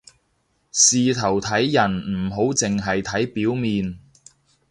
[0.71, 1.95] 事頭睇人
[2.27, 3.99] 唔好淨係睇表面